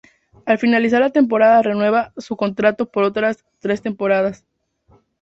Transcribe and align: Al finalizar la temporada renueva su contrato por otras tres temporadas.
Al 0.47 0.57
finalizar 0.57 0.99
la 0.99 1.11
temporada 1.11 1.61
renueva 1.61 2.11
su 2.17 2.35
contrato 2.35 2.87
por 2.89 3.03
otras 3.03 3.45
tres 3.59 3.83
temporadas. 3.83 4.43